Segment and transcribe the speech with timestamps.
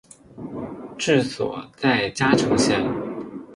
[0.97, 2.83] 治所在嘉诚县。